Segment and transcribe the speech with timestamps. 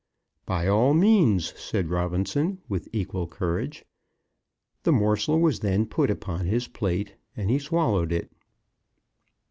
[0.47, 3.85] "By all means," said Robinson, with equal courage.
[4.81, 8.31] The morsel was then put upon his plate, and he swallowed it.